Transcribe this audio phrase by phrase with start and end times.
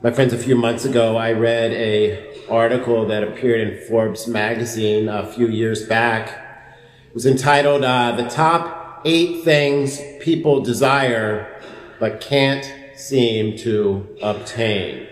[0.00, 5.08] My friends, a few months ago, I read a article that appeared in Forbes magazine
[5.08, 6.28] a few years back.
[7.08, 11.60] It was entitled, uh, The Top Eight Things People Desire
[11.98, 12.64] But Can't
[12.94, 15.08] Seem to Obtain.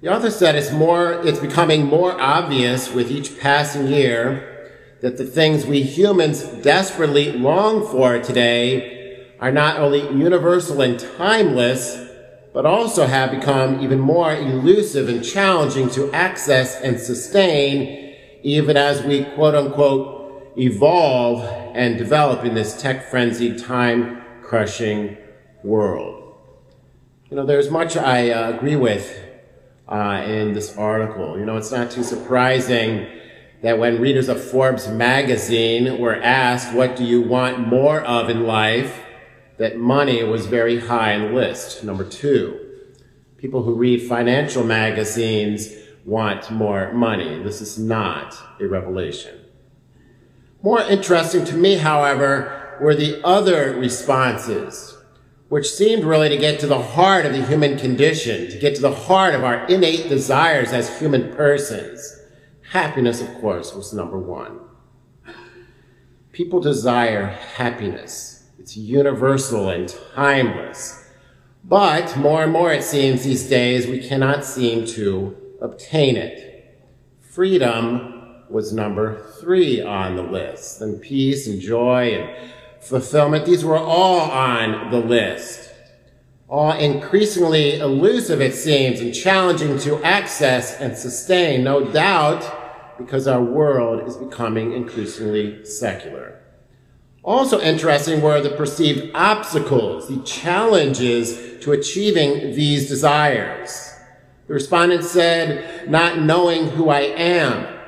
[0.00, 4.72] The author said it's more, it's becoming more obvious with each passing year
[5.02, 12.05] that the things we humans desperately long for today are not only universal and timeless,
[12.56, 19.02] but also have become even more elusive and challenging to access and sustain, even as
[19.02, 25.18] we quote unquote evolve and develop in this tech frenzied, time crushing
[25.62, 26.34] world.
[27.28, 29.06] You know, there's much I uh, agree with
[29.86, 31.38] uh, in this article.
[31.38, 33.06] You know, it's not too surprising
[33.60, 38.46] that when readers of Forbes magazine were asked, what do you want more of in
[38.46, 39.02] life?
[39.58, 41.82] That money was very high on the list.
[41.82, 42.60] Number two,
[43.38, 45.72] people who read financial magazines
[46.04, 47.42] want more money.
[47.42, 49.40] This is not a revelation.
[50.62, 54.96] More interesting to me, however, were the other responses,
[55.48, 58.82] which seemed really to get to the heart of the human condition, to get to
[58.82, 62.20] the heart of our innate desires as human persons.
[62.72, 64.60] Happiness, of course, was number one.
[66.32, 68.35] People desire happiness.
[68.66, 71.08] It's universal and timeless.
[71.62, 76.76] But more and more, it seems these days, we cannot seem to obtain it.
[77.20, 80.80] Freedom was number three on the list.
[80.80, 85.70] And peace and joy and fulfillment, these were all on the list.
[86.48, 93.44] All increasingly elusive, it seems, and challenging to access and sustain, no doubt, because our
[93.44, 96.35] world is becoming increasingly secular.
[97.26, 103.92] Also interesting were the perceived obstacles, the challenges to achieving these desires.
[104.46, 107.80] The respondent said, not knowing who I am,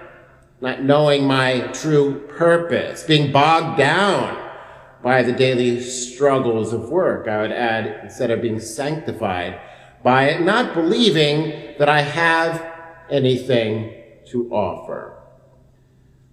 [0.61, 4.44] not knowing my true purpose, being bogged down
[5.04, 7.28] by the daily struggles of work.
[7.28, 9.60] I would add, instead of being sanctified
[10.03, 12.75] by it, not believing that I have
[13.09, 15.18] anything to offer.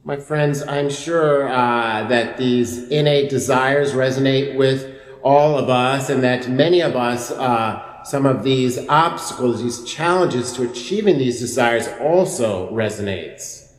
[0.07, 6.23] My friends, I'm sure uh, that these innate desires resonate with all of us and
[6.23, 11.87] that many of us, uh, some of these obstacles, these challenges to achieving these desires
[11.99, 13.71] also resonates.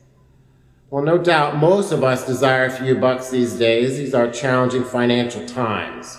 [0.90, 3.96] Well, no doubt most of us desire a few bucks these days.
[3.96, 6.18] These are challenging financial times.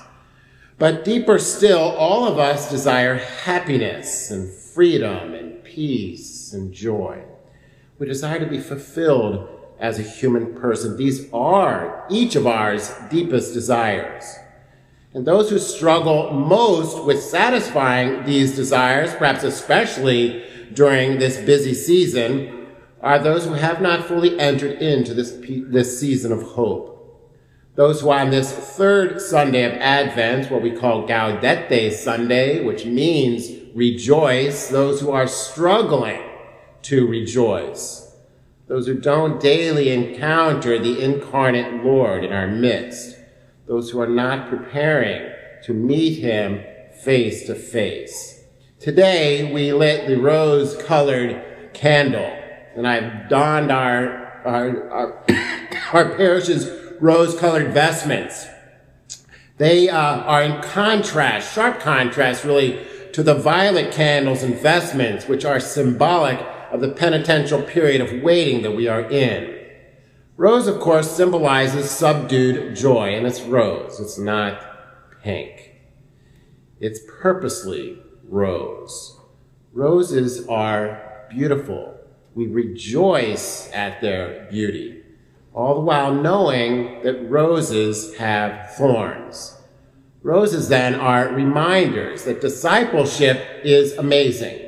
[0.80, 7.26] But deeper still, all of us desire happiness and freedom and peace and joy.
[8.00, 9.50] We desire to be fulfilled
[9.80, 10.98] as a human person.
[10.98, 14.36] These are each of ours deepest desires.
[15.14, 20.44] And those who struggle most with satisfying these desires, perhaps especially
[20.74, 22.68] during this busy season,
[23.02, 25.38] are those who have not fully entered into this,
[25.70, 26.94] this season of hope.
[27.76, 33.52] Those who on this third Sunday of Advent, what we call Gaudete Sunday, which means
[33.76, 36.24] rejoice, those who are struggling
[36.84, 38.07] to rejoice
[38.68, 43.18] those who don't daily encounter the incarnate Lord in our midst,
[43.66, 45.32] those who are not preparing
[45.64, 46.64] to meet him
[47.04, 48.44] face to face.
[48.80, 52.32] Today, we lit the rose-colored candle,
[52.76, 55.26] and I've donned our, our, our,
[55.94, 58.48] our parish's rose-colored vestments.
[59.58, 65.46] They uh, are in contrast, sharp contrast, really, to the violet candles and vestments, which
[65.46, 66.40] are symbolic
[66.72, 69.58] of the penitential period of waiting that we are in.
[70.36, 74.00] Rose, of course, symbolizes subdued joy, and it's rose.
[74.00, 74.62] It's not
[75.24, 75.76] pink.
[76.80, 77.98] It's purposely
[78.28, 79.20] rose.
[79.74, 81.96] Roses are beautiful.
[82.36, 85.04] We rejoice at their beauty,
[85.54, 89.58] all the while knowing that roses have thorns.
[90.22, 94.67] Roses then are reminders that discipleship is amazing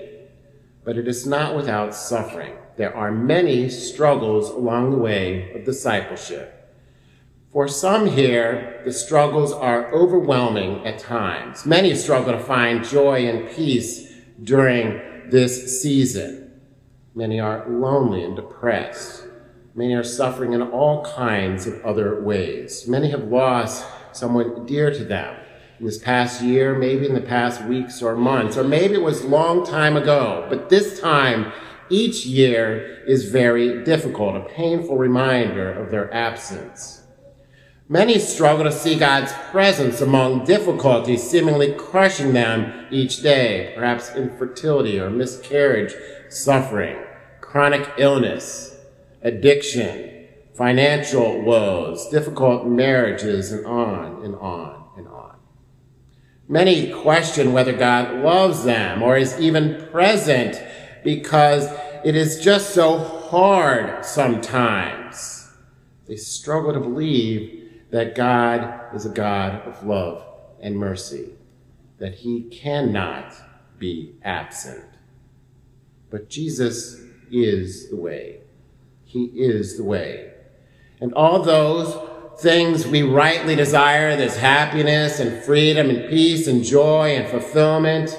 [0.90, 2.52] but it is not without suffering.
[2.76, 6.76] There are many struggles along the way of discipleship.
[7.54, 11.64] For some here, the struggles are overwhelming at times.
[11.64, 16.60] Many struggle to find joy and peace during this season.
[17.14, 19.28] Many are lonely and depressed.
[19.76, 22.88] Many are suffering in all kinds of other ways.
[22.88, 25.36] Many have lost someone dear to them
[25.82, 29.28] this past year, maybe in the past weeks or months, or maybe it was a
[29.28, 31.52] long time ago, but this time,
[31.90, 37.04] each year is very difficult, a painful reminder of their absence.
[37.88, 45.00] Many struggle to see God's presence among difficulties seemingly crushing them each day, perhaps infertility
[45.00, 45.96] or miscarriage,
[46.30, 46.98] suffering,
[47.42, 48.78] chronic illness,
[49.24, 54.79] addiction, financial woes, difficult marriages, and on and on.
[56.52, 60.60] Many question whether God loves them or is even present
[61.04, 61.70] because
[62.04, 65.48] it is just so hard sometimes.
[66.08, 70.26] They struggle to believe that God is a God of love
[70.60, 71.30] and mercy,
[72.00, 73.32] that he cannot
[73.78, 74.86] be absent.
[76.10, 77.00] But Jesus
[77.32, 78.40] is the way.
[79.06, 80.32] He is the way.
[81.00, 82.09] And all those
[82.42, 88.18] things we rightly desire, this happiness and freedom and peace and joy and fulfillment,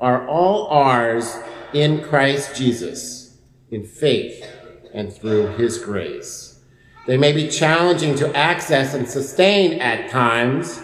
[0.00, 1.38] are all ours
[1.72, 3.38] in Christ Jesus,
[3.70, 4.46] in faith
[4.92, 6.60] and through his grace.
[7.06, 10.82] They may be challenging to access and sustain at times.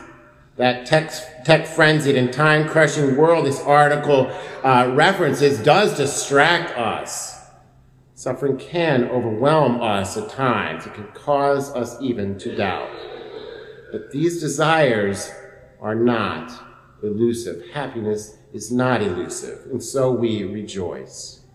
[0.56, 4.30] That tech, tech frenzied and time crushing world this article
[4.62, 7.39] uh, references does distract us.
[8.20, 10.84] Suffering can overwhelm us at times.
[10.84, 12.90] It can cause us even to doubt.
[13.92, 15.32] But these desires
[15.80, 16.52] are not
[17.02, 17.70] elusive.
[17.72, 21.46] Happiness is not elusive, and so we rejoice.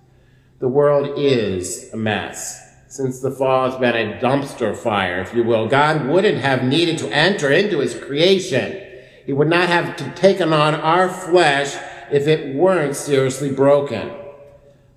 [0.58, 5.44] The world is a mess since the fall has been a dumpster fire, if you
[5.44, 5.68] will.
[5.68, 8.82] God wouldn't have needed to enter into his creation.
[9.28, 11.76] He would not have taken on our flesh
[12.12, 14.25] if it weren't seriously broken.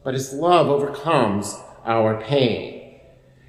[0.09, 2.99] But his love overcomes our pain.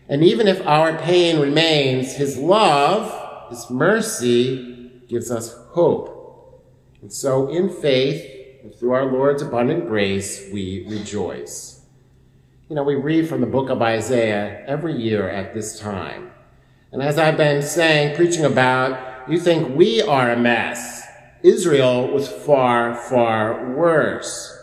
[0.09, 6.61] And even if our pain remains, his love, his mercy, gives us hope.
[7.01, 11.79] And so in faith and through our Lord's abundant grace, we rejoice.
[12.67, 16.29] You know, we read from the book of Isaiah every year at this time.
[16.91, 21.07] And as I've been saying, preaching about, you think we are a mess.
[21.41, 24.57] Israel was far, far worse.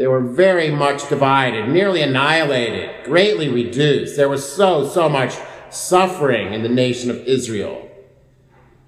[0.00, 4.16] They were very much divided, nearly annihilated, greatly reduced.
[4.16, 5.34] There was so, so much
[5.68, 7.86] suffering in the nation of Israel.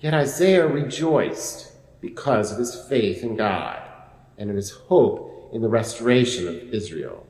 [0.01, 1.71] Yet Isaiah rejoiced
[2.01, 3.79] because of his faith in God
[4.39, 7.27] and in his hope in the restoration of Israel.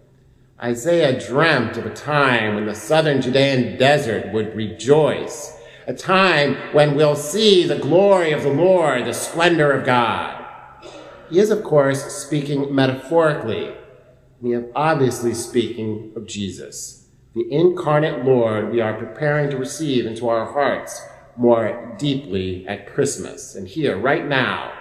[0.63, 5.59] Isaiah dreamt of a time when the southern Judean desert would rejoice,
[5.89, 10.42] a time when we'll see the glory of the Lord, the splendor of God.
[11.33, 13.75] He is, of course, speaking metaphorically.
[14.43, 20.29] We are obviously speaking of Jesus, the incarnate Lord we are preparing to receive into
[20.29, 21.01] our hearts
[21.39, 24.75] more deeply at Christmas and here, right now,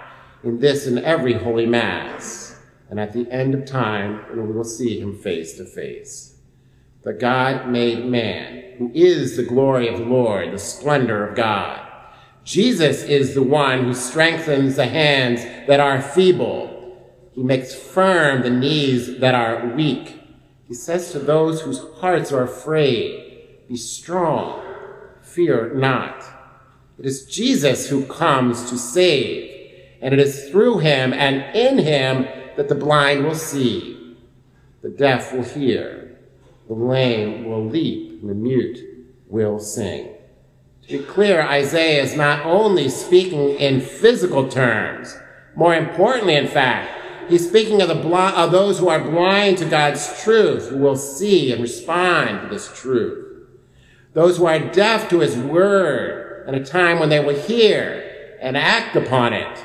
[0.44, 2.54] in this and every Holy Mass
[2.90, 6.36] and at the end of time, when we will see him face to face.
[7.02, 11.91] The God made man, who is the glory of the Lord, the splendor of God.
[12.44, 16.70] Jesus is the one who strengthens the hands that are feeble.
[17.32, 20.20] He makes firm the knees that are weak.
[20.66, 24.62] He says to those whose hearts are afraid, be strong,
[25.22, 26.24] fear not.
[26.98, 29.50] It is Jesus who comes to save,
[30.00, 34.16] and it is through him and in him that the blind will see,
[34.82, 36.18] the deaf will hear,
[36.68, 38.78] the lame will leap, and the mute
[39.28, 40.11] will sing.
[40.92, 45.16] Be clear, Isaiah is not only speaking in physical terms,
[45.54, 50.22] more importantly, in fact, he's speaking of, the of those who are blind to God's
[50.22, 53.48] truth, who will see and respond to this truth.
[54.12, 58.54] Those who are deaf to his word, and a time when they will hear and
[58.54, 59.64] act upon it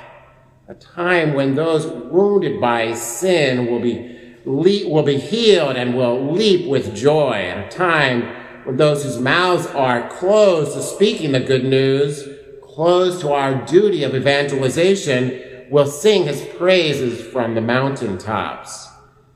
[0.69, 6.69] a time when those wounded by sin will be, will be healed and will leap
[6.69, 8.37] with joy, at a time
[8.67, 12.27] when those whose mouths are closed to speaking the good news,
[12.62, 18.89] closed to our duty of evangelization, will sing his praises from the mountaintops,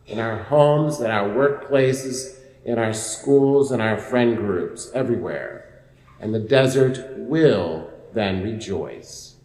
[0.06, 2.36] in our homes, in our workplaces,
[2.66, 5.82] in our schools, in our friend groups, everywhere.
[6.20, 9.38] And the desert will then rejoice.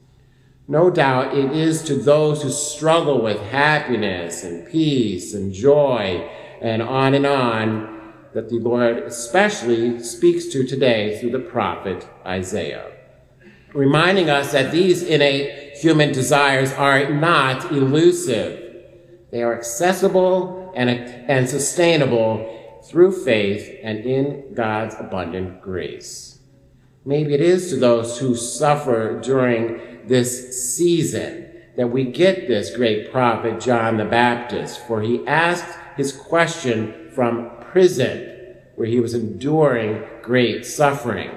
[0.67, 6.29] No doubt it is to those who struggle with happiness and peace and joy
[6.61, 7.96] and on and on
[8.37, 12.93] that the Lord especially speaks to today through the prophet Isaiah,
[13.73, 18.85] reminding us that these innate human desires are not elusive.
[19.31, 26.39] They are accessible and, and sustainable through faith and in God's abundant grace.
[27.07, 33.11] Maybe it is to those who suffer during this season that we get this great
[33.11, 40.03] prophet John the Baptist, for he asked his question from prison where he was enduring
[40.23, 41.31] great suffering.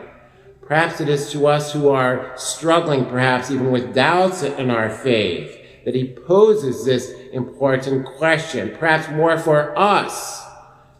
[0.61, 5.53] Perhaps it is to us who are struggling, perhaps even with doubts in our faith,
[5.83, 10.41] that he poses this important question, perhaps more for us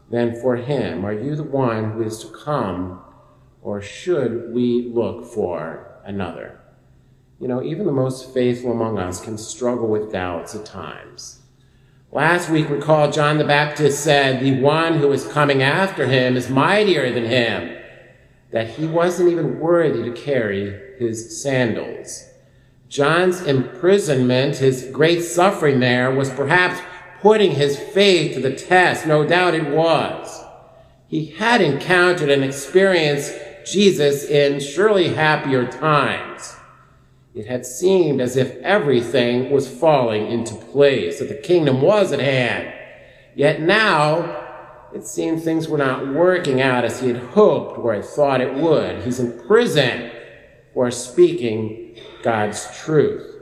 [0.10, 1.06] than for him.
[1.06, 3.00] Are you the one who is to come,
[3.62, 6.60] or should we look for another?
[7.40, 11.39] You know, even the most faithful among us can struggle with doubts at times.
[12.12, 16.50] Last week, recall John the Baptist said, The one who is coming after him is
[16.50, 17.78] mightier than him
[18.52, 22.28] that he wasn't even worthy to carry his sandals.
[22.88, 26.82] John's imprisonment, his great suffering there, was perhaps
[27.22, 29.06] putting his faith to the test.
[29.06, 30.44] No doubt it was.
[31.08, 33.36] He had encountered and experienced
[33.66, 36.56] Jesus in surely happier times.
[37.40, 42.20] It had seemed as if everything was falling into place, that the kingdom was at
[42.20, 42.74] hand.
[43.34, 44.46] Yet now,
[44.94, 48.56] it seemed things were not working out as he had hoped or had thought it
[48.56, 49.04] would.
[49.04, 50.12] He's in prison
[50.74, 53.38] for speaking God's truth.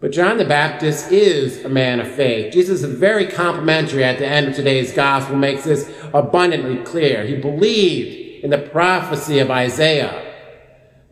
[0.00, 2.54] But John the Baptist is a man of faith.
[2.54, 7.26] Jesus is very complimentary at the end of today's gospel, makes this abundantly clear.
[7.26, 10.26] He believed in the prophecy of Isaiah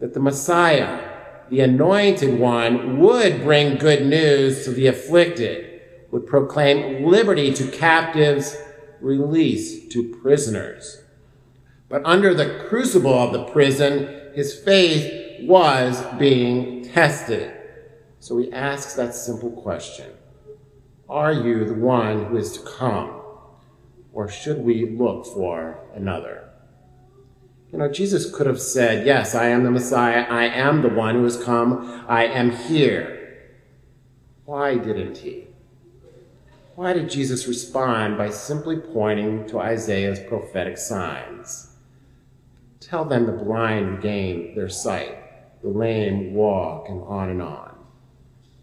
[0.01, 1.08] that the Messiah,
[1.51, 8.57] the anointed one, would bring good news to the afflicted, would proclaim liberty to captives
[9.01, 11.03] release to prisoners.
[11.89, 17.55] But under the crucible of the prison, his faith was being tested.
[18.21, 20.11] So he asks that simple question
[21.09, 23.23] Are you the one who is to come?
[24.13, 26.48] Or should we look for another?
[27.73, 30.27] You know, Jesus could have said, Yes, I am the Messiah.
[30.29, 32.05] I am the one who has come.
[32.09, 33.51] I am here.
[34.45, 35.49] Why didn't he?
[36.75, 41.75] Why did Jesus respond by simply pointing to Isaiah's prophetic signs?
[42.81, 47.77] Tell them the blind regain their sight, the lame walk, and on and on.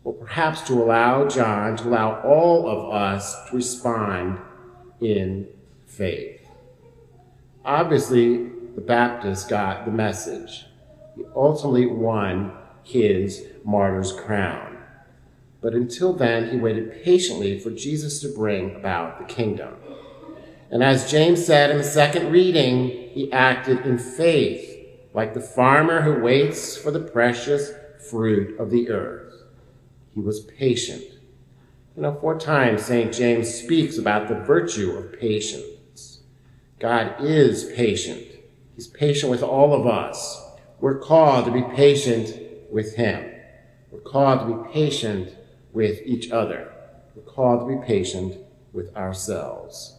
[0.03, 4.39] Well, perhaps to allow John, to allow all of us to respond
[5.01, 5.47] in
[5.85, 6.47] faith.
[7.65, 10.65] Obviously, the Baptist got the message.
[11.15, 12.51] He ultimately won
[12.83, 14.77] his martyr's crown.
[15.61, 19.75] But until then, he waited patiently for Jesus to bring about the kingdom.
[20.69, 26.01] And as James said in the second reading, he acted in faith, like the farmer
[26.01, 27.71] who waits for the precious
[28.09, 29.33] fruit of the earth.
[30.13, 31.03] He was patient.
[31.95, 33.13] You know, four times St.
[33.13, 36.19] James speaks about the virtue of patience.
[36.77, 38.34] God is patient.
[38.75, 40.41] He's patient with all of us.
[40.79, 42.37] We're called to be patient
[42.69, 43.31] with him.
[43.91, 45.33] We're called to be patient
[45.71, 46.71] with each other.
[47.15, 48.37] We're called to be patient
[48.73, 49.95] with ourselves.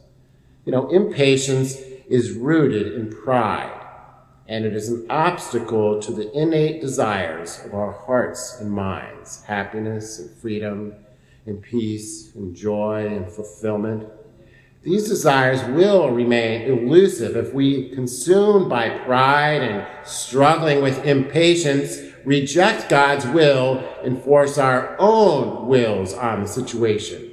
[0.66, 1.76] You know, impatience
[2.08, 3.72] is rooted in pride,
[4.46, 10.18] and it is an obstacle to the innate desires of our hearts and minds happiness
[10.18, 10.94] and freedom
[11.46, 14.08] and peace and joy and fulfillment.
[14.86, 22.88] These desires will remain elusive if we, consumed by pride and struggling with impatience, reject
[22.88, 27.32] God's will and force our own wills on the situation.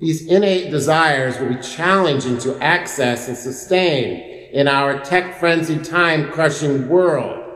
[0.00, 6.32] These innate desires will be challenging to access and sustain in our tech frenzied, time
[6.32, 7.50] crushing world.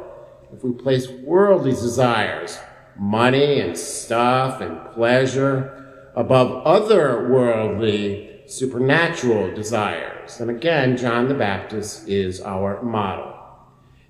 [0.53, 2.59] If we place worldly desires,
[2.99, 10.41] money and stuff and pleasure, above other worldly, supernatural desires.
[10.41, 13.35] And again, John the Baptist is our model.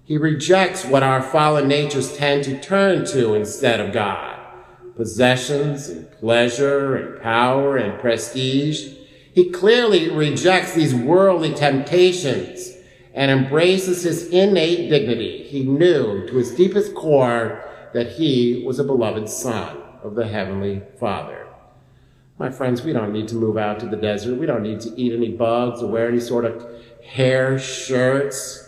[0.04, 4.36] He rejects what our fallen natures tend to turn to instead of God
[4.96, 8.94] possessions and pleasure and power and prestige.
[9.34, 12.72] He clearly rejects these worldly temptations
[13.14, 15.42] and embraces his innate dignity.
[15.44, 17.62] He knew to his deepest core
[17.92, 21.45] that he was a beloved son of the Heavenly Father.
[22.38, 24.38] My friends, we don't need to move out to the desert.
[24.38, 26.66] We don't need to eat any bugs or wear any sort of
[27.02, 28.66] hair shirts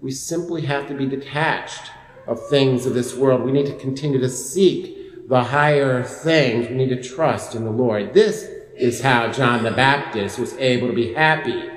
[0.00, 1.90] we simply have to be detached
[2.26, 3.42] of things of this world.
[3.42, 6.68] We need to continue to seek the higher things.
[6.68, 8.14] We need to trust in the Lord.
[8.14, 8.44] This
[8.76, 11.68] is how John the Baptist was able to be happy.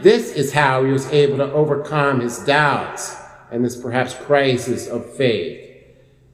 [0.00, 3.16] This is how he was able to overcome his doubts
[3.50, 5.64] and this perhaps crisis of faith.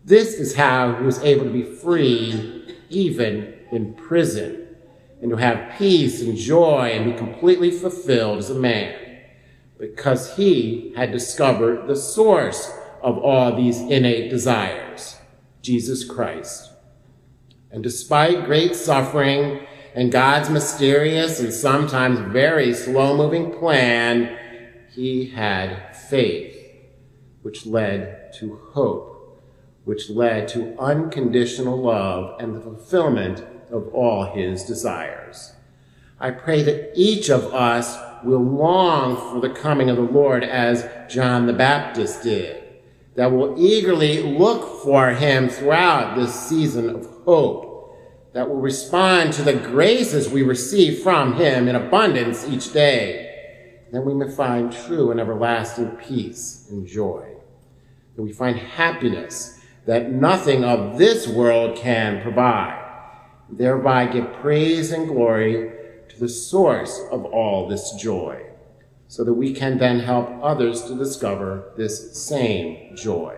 [0.04, 4.69] This is how he was able to be free even in prison
[5.21, 8.95] and to have peace and joy and be completely fulfilled as a man
[9.78, 15.16] because he had discovered the source of all these innate desires,
[15.62, 16.71] Jesus Christ.
[17.71, 24.38] And despite great suffering and God's mysterious and sometimes very slow moving plan,
[24.90, 26.52] he had faith.
[27.43, 29.43] which led to hope,
[29.85, 35.52] which led to unconditional love and the fulfillment of all his desires.
[36.21, 40.88] I pray that each of us will long for the coming of the Lord as
[41.12, 42.62] John the Baptist did,
[43.16, 47.99] that will eagerly look for him throughout this season of hope,
[48.33, 54.00] that will respond to the graces we receive from him in abundance each day, that
[54.00, 57.26] we may find true and everlasting peace and joy,
[58.16, 62.84] that we find happiness that nothing of this world can provide,
[63.58, 65.73] thereby give praise and glory
[66.08, 68.44] to the source of all this joy,
[69.08, 73.37] so that we can then help others to discover this same joy.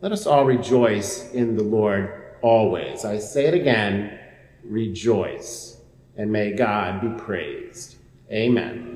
[0.00, 3.04] Let us all rejoice in the Lord always.
[3.04, 4.18] I say it again,
[4.64, 5.76] rejoice,
[6.16, 7.96] and may God be praised.
[8.30, 8.88] Amen.